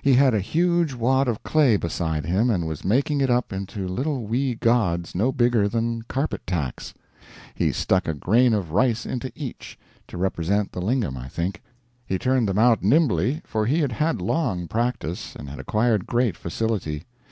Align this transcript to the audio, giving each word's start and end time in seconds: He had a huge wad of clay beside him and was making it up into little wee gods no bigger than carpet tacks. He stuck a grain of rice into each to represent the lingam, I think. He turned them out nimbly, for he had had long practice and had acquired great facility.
He 0.00 0.14
had 0.14 0.32
a 0.32 0.40
huge 0.40 0.94
wad 0.94 1.28
of 1.28 1.42
clay 1.42 1.76
beside 1.76 2.24
him 2.24 2.48
and 2.48 2.66
was 2.66 2.82
making 2.82 3.20
it 3.20 3.28
up 3.28 3.52
into 3.52 3.86
little 3.86 4.24
wee 4.24 4.54
gods 4.54 5.14
no 5.14 5.32
bigger 5.32 5.68
than 5.68 6.00
carpet 6.08 6.40
tacks. 6.46 6.94
He 7.54 7.72
stuck 7.72 8.08
a 8.08 8.14
grain 8.14 8.54
of 8.54 8.72
rice 8.72 9.04
into 9.04 9.30
each 9.34 9.78
to 10.08 10.16
represent 10.16 10.72
the 10.72 10.80
lingam, 10.80 11.18
I 11.18 11.28
think. 11.28 11.60
He 12.06 12.18
turned 12.18 12.48
them 12.48 12.58
out 12.58 12.82
nimbly, 12.82 13.42
for 13.44 13.66
he 13.66 13.80
had 13.80 13.92
had 13.92 14.22
long 14.22 14.66
practice 14.66 15.36
and 15.38 15.46
had 15.50 15.58
acquired 15.58 16.06
great 16.06 16.38
facility. 16.38 17.02